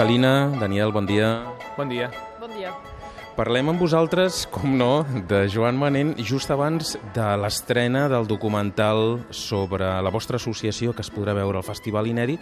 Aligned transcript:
Calina, 0.00 0.48
Daniel, 0.56 0.92
bon 0.96 1.04
dia. 1.04 1.44
Bon 1.76 1.84
dia. 1.84 2.06
Bon 2.40 2.48
dia. 2.56 2.70
Parlem 3.36 3.68
amb 3.68 3.82
vosaltres, 3.84 4.46
com 4.48 4.72
no, 4.72 5.02
de 5.28 5.42
Joan 5.52 5.76
Manent 5.76 6.14
just 6.24 6.48
abans 6.48 6.94
de 7.12 7.26
l'estrena 7.36 8.06
del 8.08 8.24
documental 8.24 9.18
sobre 9.28 9.90
la 10.00 10.08
vostra 10.08 10.40
associació 10.40 10.94
que 10.96 11.04
es 11.04 11.12
podrà 11.12 11.34
veure 11.36 11.60
al 11.60 11.66
Festival 11.68 12.08
Ineri 12.08 12.38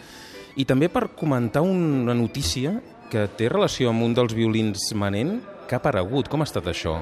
i 0.54 0.68
també 0.70 0.86
per 0.86 1.08
comentar 1.18 1.64
una 1.66 2.14
notícia 2.14 2.76
que 3.10 3.26
té 3.34 3.50
relació 3.50 3.90
amb 3.90 4.06
un 4.06 4.14
dels 4.14 4.38
violins 4.38 4.92
Manent 4.94 5.40
que 5.66 5.74
ha 5.74 5.82
aparegut. 5.82 6.30
Com 6.30 6.46
ha 6.46 6.46
estat 6.46 6.70
això? 6.70 7.00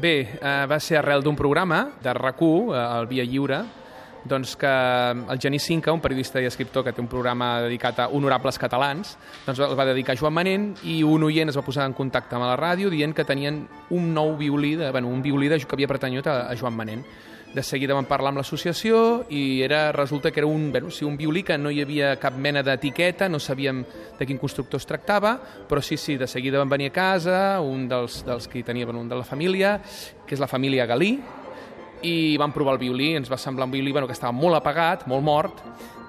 Bé, 0.00 0.14
eh, 0.32 0.64
va 0.64 0.80
ser 0.80 0.96
arrel 0.96 1.20
d'un 1.20 1.36
programa 1.36 1.90
de 2.00 2.16
RAC1, 2.16 2.72
eh, 2.72 2.88
el 3.02 3.12
Via 3.12 3.28
Lliure, 3.28 3.60
doncs 4.24 4.56
que 4.56 4.66
el 4.68 5.38
Genís 5.40 5.64
Cinca, 5.64 5.92
un 5.92 6.00
periodista 6.00 6.40
i 6.42 6.48
escriptor 6.48 6.84
que 6.84 6.92
té 6.92 7.02
un 7.02 7.10
programa 7.10 7.60
dedicat 7.64 8.02
a 8.04 8.08
honorables 8.08 8.58
catalans, 8.58 9.16
doncs 9.46 9.62
el 9.64 9.78
va 9.78 9.86
dedicar 9.88 10.16
a 10.16 10.20
Joan 10.20 10.34
Manent 10.34 10.68
i 10.88 11.00
un 11.06 11.24
oient 11.28 11.52
es 11.52 11.58
va 11.58 11.66
posar 11.66 11.86
en 11.88 11.96
contacte 11.96 12.36
amb 12.36 12.48
la 12.48 12.58
ràdio 12.58 12.90
dient 12.90 13.14
que 13.14 13.26
tenien 13.28 13.64
un 13.94 14.12
nou 14.14 14.36
violí, 14.36 14.74
de, 14.76 14.90
bueno, 14.90 15.08
un 15.08 15.22
violí 15.22 15.48
de, 15.48 15.58
que 15.58 15.76
havia 15.76 15.90
pertanyut 15.90 16.26
a, 16.26 16.40
a 16.50 16.56
Joan 16.56 16.76
Manent. 16.76 17.04
De 17.48 17.62
seguida 17.64 17.94
vam 17.96 18.04
parlar 18.04 18.28
amb 18.34 18.42
l'associació 18.42 19.24
i 19.32 19.62
era, 19.64 19.86
resulta 19.96 20.30
que 20.30 20.42
era 20.42 20.46
un, 20.46 20.68
bueno, 20.70 20.90
sí, 20.92 21.06
un 21.08 21.16
violí 21.16 21.42
que 21.42 21.56
no 21.56 21.70
hi 21.72 21.80
havia 21.80 22.10
cap 22.20 22.36
mena 22.36 22.60
d'etiqueta, 22.62 23.28
no 23.32 23.40
sabíem 23.40 23.80
de 24.18 24.26
quin 24.28 24.36
constructor 24.36 24.76
es 24.76 24.86
tractava, 24.86 25.38
però 25.68 25.80
sí, 25.80 25.96
sí, 25.96 26.18
de 26.20 26.28
seguida 26.28 26.60
vam 26.60 26.68
venir 26.68 26.90
a 26.92 26.96
casa, 26.98 27.38
un 27.64 27.88
dels, 27.88 28.20
dels 28.26 28.48
que 28.52 28.62
tenia, 28.62 28.84
bueno, 28.84 29.00
un 29.00 29.08
de 29.08 29.16
la 29.16 29.24
família, 29.24 29.78
que 30.26 30.36
és 30.36 30.44
la 30.44 30.50
família 30.50 30.84
Galí, 30.84 31.14
i 32.02 32.36
vam 32.38 32.52
provar 32.54 32.76
el 32.76 32.82
violí, 32.82 33.14
ens 33.18 33.30
va 33.30 33.38
semblar 33.40 33.66
un 33.66 33.72
violí 33.72 33.92
bueno, 33.92 34.06
que 34.06 34.14
estava 34.16 34.32
molt 34.32 34.58
apagat, 34.58 35.06
molt 35.10 35.24
mort, 35.24 35.62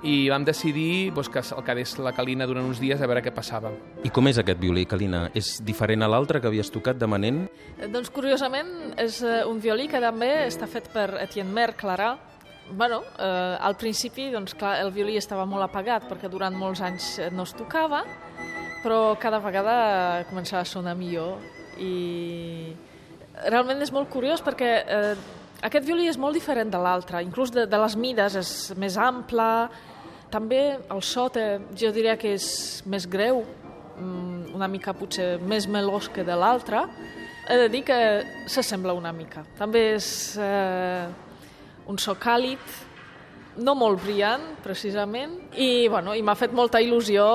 i 0.04 0.30
vam 0.32 0.46
decidir 0.48 1.12
doncs, 1.12 1.30
que 1.32 1.42
el 1.42 1.64
quedés 1.66 1.98
la 2.00 2.14
Calina 2.16 2.48
durant 2.48 2.68
uns 2.68 2.80
dies 2.80 3.02
a 3.02 3.08
veure 3.10 3.24
què 3.24 3.34
passava. 3.36 3.72
I 4.06 4.12
com 4.16 4.30
és 4.32 4.40
aquest 4.40 4.60
violí, 4.62 4.86
Calina? 4.88 5.26
És 5.36 5.58
diferent 5.66 6.06
a 6.06 6.10
l'altre 6.12 6.40
que 6.40 6.48
havies 6.48 6.72
tocat 6.72 7.00
de 7.00 7.10
Manent? 7.10 7.46
Eh, 7.78 7.90
Doncs 7.92 8.12
curiosament 8.16 8.96
és 8.98 9.22
eh, 9.24 9.42
un 9.50 9.60
violí 9.60 9.90
que 9.92 10.00
també 10.04 10.32
està 10.46 10.70
fet 10.72 10.88
per 10.94 11.10
Etienne 11.26 11.52
Mer 11.52 11.74
Clarà. 11.80 12.14
Bueno, 12.70 13.02
eh, 13.18 13.58
al 13.60 13.76
principi 13.82 14.30
doncs, 14.32 14.54
clar, 14.56 14.78
el 14.84 14.94
violí 14.96 15.18
estava 15.18 15.48
molt 15.50 15.66
apagat 15.66 16.06
perquè 16.08 16.30
durant 16.30 16.56
molts 16.56 16.84
anys 16.86 17.16
eh, 17.20 17.32
no 17.34 17.44
es 17.44 17.56
tocava, 17.58 18.04
però 18.84 19.18
cada 19.20 19.42
vegada 19.44 20.24
començava 20.30 20.62
a 20.64 20.70
sonar 20.70 20.96
millor 20.96 21.42
i 21.80 22.72
realment 23.50 23.82
és 23.82 23.92
molt 23.96 24.10
curiós 24.12 24.44
perquè 24.44 24.72
eh, 24.84 25.12
aquest 25.62 25.86
violí 25.86 26.08
és 26.08 26.18
molt 26.18 26.38
diferent 26.38 26.70
de 26.72 26.80
l'altre, 26.80 27.24
inclús 27.26 27.52
de, 27.52 27.66
de 27.68 27.80
les 27.82 27.96
mides 28.00 28.36
és 28.40 28.52
més 28.80 28.96
ample, 29.00 29.48
també 30.32 30.62
el 30.78 31.02
so 31.04 31.26
té, 31.34 31.46
jo 31.76 31.90
diria 31.92 32.16
que 32.20 32.36
és 32.38 32.48
més 32.86 33.08
greu, 33.10 33.42
mm, 33.98 34.54
una 34.56 34.70
mica 34.72 34.94
potser 34.94 35.40
més 35.42 35.68
melós 35.68 36.10
que 36.14 36.24
de 36.24 36.36
l'altre. 36.38 36.86
He 37.50 37.58
de 37.58 37.70
dir 37.74 37.82
que 37.84 37.98
s'assembla 38.46 38.94
una 38.94 39.12
mica. 39.12 39.44
També 39.58 39.96
és 39.96 40.38
eh, 40.38 41.08
un 41.90 41.98
so 41.98 42.14
càlid, 42.14 42.62
no 43.60 43.74
molt 43.76 44.04
brillant, 44.04 44.46
precisament, 44.64 45.34
i, 45.58 45.88
bueno, 45.90 46.14
i 46.16 46.22
m'ha 46.22 46.38
fet 46.38 46.54
molta 46.56 46.80
il·lusió 46.80 47.26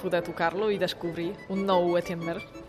poder 0.00 0.22
tocar-lo 0.24 0.70
i 0.70 0.78
descobrir 0.78 1.32
un 1.50 1.66
nou 1.66 1.98
Etienne 1.98 2.24
Mer. 2.24 2.63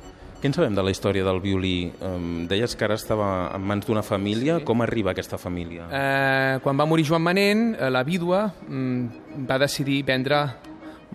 Què 0.46 0.52
en 0.52 0.54
sabem 0.54 0.76
de 0.78 0.84
la 0.86 0.92
història 0.94 1.26
del 1.26 1.40
violí? 1.42 1.88
Um, 2.06 2.44
deies 2.46 2.76
que 2.78 2.86
ara 2.86 2.94
estava 3.00 3.28
en 3.56 3.64
mans 3.66 3.88
d'una 3.88 4.04
família. 4.06 4.60
Sí. 4.60 4.66
Com 4.70 4.84
arriba 4.86 5.10
aquesta 5.16 5.40
família? 5.42 5.88
Eh, 5.90 6.60
quan 6.62 6.78
va 6.78 6.86
morir 6.86 7.08
Joan 7.08 7.24
Manent, 7.26 7.64
eh, 7.74 7.88
la 7.90 8.04
vídua 8.06 8.44
mm, 8.54 9.48
va 9.50 9.58
decidir 9.64 10.04
vendre 10.06 10.44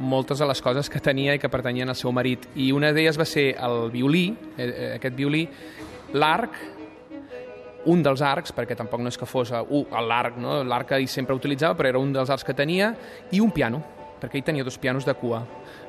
moltes 0.02 0.42
de 0.42 0.48
les 0.50 0.58
coses 0.66 0.90
que 0.90 0.98
tenia 0.98 1.36
i 1.38 1.38
que 1.38 1.46
pertanyien 1.46 1.94
al 1.94 1.94
seu 1.94 2.10
marit. 2.10 2.48
I 2.58 2.72
una 2.74 2.90
d'elles 2.90 3.20
va 3.22 3.28
ser 3.36 3.52
el 3.54 3.94
violí, 3.94 4.24
eh, 4.56 4.66
eh, 4.66 4.90
aquest 4.96 5.14
violí, 5.14 5.44
l'arc, 6.18 6.58
un 7.86 8.02
dels 8.02 8.26
arcs, 8.26 8.50
perquè 8.50 8.74
tampoc 8.74 8.98
no 8.98 9.14
és 9.14 9.20
que 9.20 9.30
fos 9.30 9.54
uh, 9.54 9.86
l'arc, 10.10 10.42
no? 10.42 10.64
l'arc 10.66 10.90
que 10.90 10.98
ell 10.98 11.06
sempre 11.06 11.38
utilitzava, 11.38 11.78
però 11.78 11.94
era 11.94 12.02
un 12.02 12.10
dels 12.18 12.34
arcs 12.34 12.42
que 12.42 12.58
tenia, 12.58 12.96
i 13.30 13.38
un 13.38 13.54
piano, 13.54 13.84
perquè 14.20 14.40
ell 14.40 14.46
tenia 14.46 14.66
dos 14.66 14.78
pianos 14.78 15.06
de 15.08 15.14
cua 15.18 15.42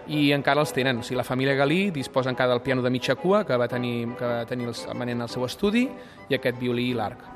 i 0.08 0.31
encara 0.36 0.64
els 0.64 0.74
tenen. 0.74 1.02
O 1.02 1.03
sigui, 1.03 1.19
la 1.19 1.28
família 1.28 1.56
Galí 1.59 1.92
disposa 1.92 2.31
encara 2.31 2.56
del 2.56 2.64
piano 2.66 2.81
de 2.81 2.90
mitja 2.90 3.16
cua 3.16 3.44
que 3.46 3.58
va 3.58 3.68
tenir, 3.68 4.16
que 4.18 4.25
va 4.25 4.46
tenir 4.50 4.72
el 4.72 4.97
Manent 4.97 5.28
al 5.28 5.30
seu 5.30 5.46
estudi 5.46 5.88
i 6.30 6.38
aquest 6.38 6.59
violí 6.59 6.90
i 6.92 6.97
l'arc. 6.97 7.28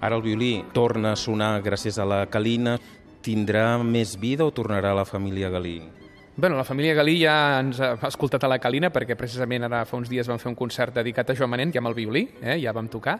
Ara 0.00 0.16
el 0.16 0.22
violí 0.22 0.52
torna 0.72 1.12
a 1.12 1.18
sonar 1.18 1.58
gràcies 1.62 1.98
a 1.98 2.06
la 2.06 2.24
Calina. 2.30 2.78
Tindrà 3.22 3.76
més 3.82 4.14
vida 4.16 4.46
o 4.46 4.54
tornarà 4.54 4.94
a 4.94 5.00
la 5.02 5.04
família 5.04 5.50
Galí? 5.50 5.80
Bueno, 6.38 6.54
la 6.56 6.62
família 6.62 6.94
Galí 6.94 7.16
ja 7.18 7.58
ens 7.58 7.80
ha 7.82 7.96
escoltat 8.06 8.44
a 8.46 8.48
la 8.48 8.60
Calina 8.62 8.92
perquè 8.94 9.16
precisament 9.18 9.66
ara 9.66 9.80
fa 9.90 9.98
uns 9.98 10.06
dies 10.06 10.28
vam 10.30 10.38
fer 10.38 10.52
un 10.52 10.54
concert 10.54 10.94
dedicat 10.94 11.32
a 11.32 11.34
Joan 11.34 11.50
Manent, 11.50 11.72
ja 11.74 11.82
amb 11.82 11.90
el 11.90 11.96
violí, 11.98 12.22
eh, 12.38 12.60
ja 12.62 12.70
vam 12.72 12.86
tocar, 12.86 13.16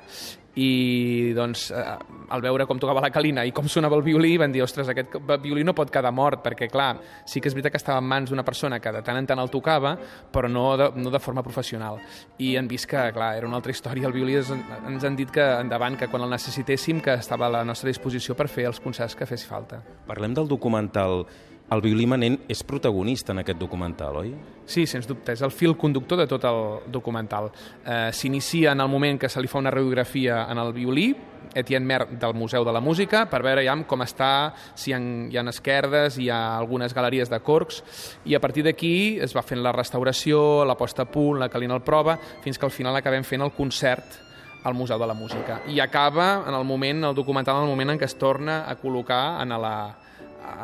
i 0.58 1.32
doncs 1.36 1.68
eh, 1.70 1.82
al 2.34 2.42
veure 2.42 2.66
com 2.66 2.80
tocava 2.80 3.02
la 3.04 3.12
Calina 3.14 3.44
i 3.46 3.52
com 3.54 3.68
sonava 3.70 3.96
el 3.98 4.02
violí 4.06 4.34
van 4.40 4.52
dir, 4.52 4.62
ostres, 4.64 4.90
aquest 4.90 5.14
violí 5.42 5.62
no 5.66 5.74
pot 5.76 5.92
quedar 5.94 6.10
mort, 6.14 6.42
perquè 6.44 6.68
clar, 6.70 6.90
sí 7.28 7.40
que 7.40 7.50
és 7.50 7.56
veritat 7.56 7.76
que 7.76 7.80
estava 7.80 8.02
en 8.02 8.08
mans 8.10 8.32
d'una 8.32 8.44
persona 8.46 8.80
que 8.82 8.92
de 8.94 9.02
tant 9.06 9.20
en 9.20 9.28
tant 9.28 9.42
el 9.42 9.52
tocava, 9.52 9.94
però 10.32 10.50
no 10.50 10.64
de, 10.80 10.90
no 10.98 11.12
de 11.14 11.22
forma 11.22 11.44
professional. 11.46 12.00
I 12.42 12.56
han 12.58 12.70
vist 12.70 12.88
que, 12.90 13.04
clar, 13.14 13.34
era 13.38 13.46
una 13.48 13.60
altra 13.60 13.74
història, 13.74 14.08
el 14.08 14.16
violí 14.16 14.38
es, 14.40 14.50
ens 14.50 15.06
han 15.06 15.18
dit 15.18 15.30
que 15.34 15.44
endavant, 15.60 15.98
que 15.98 16.10
quan 16.10 16.26
el 16.26 16.34
necessitéssim, 16.34 17.02
que 17.04 17.18
estava 17.20 17.46
a 17.46 17.54
la 17.60 17.64
nostra 17.68 17.92
disposició 17.92 18.34
per 18.38 18.48
fer 18.50 18.66
els 18.72 18.82
concerts 18.82 19.16
que 19.18 19.28
fes 19.28 19.46
falta. 19.46 19.82
Parlem 20.08 20.34
del 20.34 20.50
documental 20.50 21.24
el 21.70 21.82
violí 21.84 22.06
manent 22.08 22.38
és 22.48 22.62
protagonista 22.64 23.34
en 23.34 23.42
aquest 23.42 23.58
documental, 23.60 24.16
oi? 24.22 24.32
Sí, 24.68 24.86
sens 24.88 25.08
dubte, 25.08 25.32
és 25.32 25.42
el 25.44 25.52
fil 25.52 25.76
conductor 25.76 26.20
de 26.20 26.26
tot 26.28 26.44
el 26.48 26.60
documental. 26.92 27.50
Eh, 27.84 28.08
S'inicia 28.12 28.72
en 28.72 28.80
el 28.80 28.88
moment 28.88 29.20
que 29.20 29.28
se 29.28 29.40
li 29.40 29.48
fa 29.48 29.60
una 29.60 29.72
radiografia 29.72 30.46
en 30.50 30.58
el 30.58 30.72
violí, 30.72 31.10
Etienne 31.54 31.86
Mer 31.86 32.06
del 32.18 32.34
Museu 32.34 32.64
de 32.64 32.72
la 32.72 32.80
Música 32.80 33.22
per 33.30 33.40
veure 33.42 33.64
ja 33.64 33.74
com 33.88 34.02
està, 34.04 34.52
si 34.76 34.92
hi 34.92 35.36
ha, 35.36 35.44
esquerdes, 35.48 36.18
hi 36.18 36.28
ha 36.28 36.58
algunes 36.58 36.92
galeries 36.94 37.30
de 37.30 37.40
corcs 37.40 37.82
i 38.28 38.36
a 38.36 38.40
partir 38.40 38.64
d'aquí 38.66 39.18
es 39.22 39.34
va 39.36 39.42
fent 39.42 39.62
la 39.64 39.72
restauració, 39.72 40.64
la 40.68 40.76
posta 40.76 41.06
a 41.06 41.10
punt, 41.10 41.38
la 41.40 41.48
calina 41.48 41.74
al 41.74 41.84
prova, 41.84 42.18
fins 42.44 42.58
que 42.58 42.66
al 42.66 42.74
final 42.74 42.96
acabem 42.96 43.24
fent 43.24 43.42
el 43.42 43.54
concert 43.56 44.20
al 44.64 44.74
Museu 44.74 44.98
de 44.98 45.06
la 45.06 45.14
Música. 45.14 45.62
I 45.68 45.80
acaba 45.80 46.44
en 46.46 46.54
el 46.54 46.64
moment, 46.64 47.04
el 47.04 47.14
documental, 47.14 47.56
en 47.56 47.68
el 47.68 47.70
moment 47.70 47.94
en 47.94 47.98
què 48.00 48.04
es 48.04 48.18
torna 48.18 48.64
a 48.68 48.76
col·locar 48.76 49.40
en 49.42 49.54
la, 49.56 49.96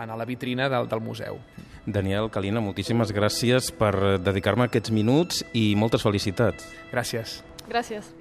en 0.02 0.12
la 0.18 0.24
vitrina 0.24 0.68
del, 0.68 0.88
del 0.88 1.00
museu. 1.00 1.40
Daniel 1.86 2.30
Calina, 2.32 2.62
moltíssimes 2.64 3.12
gràcies 3.12 3.70
per 3.76 4.18
dedicar-me 4.24 4.68
aquests 4.70 4.94
minuts 4.94 5.44
i 5.52 5.74
moltes 5.76 6.06
felicitats. 6.06 6.70
Gràcies. 6.92 7.42
Gràcies. 7.68 8.14